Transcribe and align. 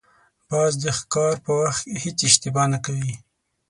باز 0.49 0.73
د 0.83 0.85
ښکار 0.97 1.33
په 1.45 1.51
وخت 1.61 1.83
هېڅ 2.03 2.17
اشتباه 2.29 2.67
نه 2.73 2.79
کوي 2.85 3.13